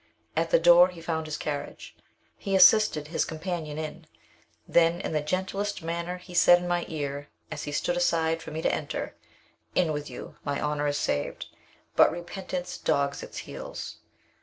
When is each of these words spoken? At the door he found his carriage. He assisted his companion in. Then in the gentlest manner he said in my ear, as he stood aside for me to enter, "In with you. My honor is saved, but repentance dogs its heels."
At 0.35 0.49
the 0.49 0.57
door 0.57 0.87
he 0.87 0.99
found 0.99 1.27
his 1.27 1.37
carriage. 1.37 1.95
He 2.35 2.55
assisted 2.55 3.09
his 3.09 3.23
companion 3.23 3.77
in. 3.77 4.07
Then 4.67 4.99
in 4.99 5.11
the 5.11 5.21
gentlest 5.21 5.83
manner 5.83 6.17
he 6.17 6.33
said 6.33 6.57
in 6.57 6.67
my 6.67 6.85
ear, 6.87 7.27
as 7.51 7.65
he 7.65 7.71
stood 7.71 7.95
aside 7.95 8.41
for 8.41 8.49
me 8.49 8.63
to 8.63 8.73
enter, 8.73 9.13
"In 9.75 9.91
with 9.91 10.09
you. 10.09 10.37
My 10.43 10.59
honor 10.59 10.87
is 10.87 10.97
saved, 10.97 11.45
but 11.95 12.09
repentance 12.11 12.79
dogs 12.79 13.21
its 13.21 13.37
heels." 13.45 13.97